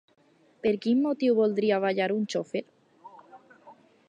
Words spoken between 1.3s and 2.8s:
voldria ballar un xofer?